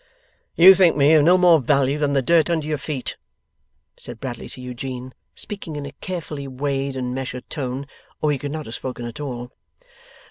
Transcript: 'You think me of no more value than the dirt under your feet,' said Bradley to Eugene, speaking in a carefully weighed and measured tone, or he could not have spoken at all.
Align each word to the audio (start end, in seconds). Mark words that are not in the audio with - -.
'You 0.55 0.73
think 0.73 0.95
me 0.97 1.13
of 1.13 1.23
no 1.23 1.37
more 1.37 1.59
value 1.59 1.99
than 1.99 2.13
the 2.13 2.23
dirt 2.23 2.49
under 2.49 2.65
your 2.65 2.79
feet,' 2.79 3.17
said 3.95 4.19
Bradley 4.19 4.49
to 4.49 4.59
Eugene, 4.59 5.13
speaking 5.35 5.75
in 5.75 5.85
a 5.85 5.91
carefully 6.01 6.47
weighed 6.47 6.95
and 6.95 7.13
measured 7.13 7.47
tone, 7.51 7.85
or 8.19 8.31
he 8.31 8.39
could 8.39 8.51
not 8.51 8.65
have 8.65 8.73
spoken 8.73 9.05
at 9.05 9.19
all. 9.19 9.51